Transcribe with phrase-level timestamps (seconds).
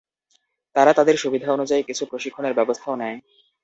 [0.75, 3.17] তারা তাদের সুবিধা অনুযায়ী কিছু প্রশিক্ষণের ব্যবস্থাও নেয়।